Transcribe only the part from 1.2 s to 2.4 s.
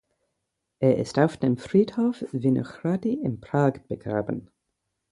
dem Friedhof